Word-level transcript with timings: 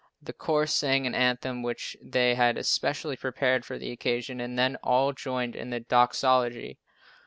The 0.19 0.33
choir 0.33 0.65
sang 0.65 1.05
an 1.05 1.13
anthem 1.13 1.61
which 1.61 1.95
they 2.01 2.33
had 2.33 2.57
especially 2.57 3.15
prepared 3.15 3.65
for 3.65 3.77
the 3.77 3.91
occasion, 3.91 4.41
and 4.41 4.57
then 4.57 4.77
all 4.77 5.13
joined 5.13 5.55
in 5.55 5.69
the 5.69 5.79
doxology. 5.81 6.79